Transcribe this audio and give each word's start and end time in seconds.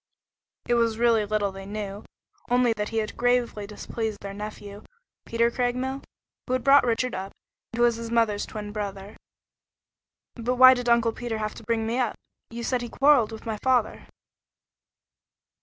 It 0.67 0.73
was 0.73 0.97
really 0.97 1.27
little 1.27 1.51
they 1.51 1.67
knew, 1.67 2.03
only 2.49 2.73
that 2.73 2.89
he 2.89 2.97
had 2.97 3.15
gravely 3.15 3.67
displeased 3.67 4.17
their 4.21 4.33
nephew, 4.33 4.81
Peter 5.27 5.51
Craigmile, 5.51 6.01
who 6.47 6.53
had 6.53 6.63
brought 6.63 6.87
Richard 6.87 7.13
up, 7.13 7.31
and 7.71 7.77
who 7.77 7.83
was 7.83 7.97
his 7.97 8.09
mother's 8.09 8.47
twin 8.47 8.71
brother. 8.71 9.15
"But 10.33 10.55
why 10.55 10.73
did 10.73 10.89
Uncle 10.89 11.11
Peter 11.11 11.37
have 11.37 11.53
to 11.53 11.63
bring 11.65 11.85
me 11.85 11.99
up? 11.99 12.15
You 12.49 12.63
say 12.63 12.79
he 12.79 12.89
quarreled 12.89 13.31
with 13.31 13.45
my 13.45 13.57
father?" 13.61 14.07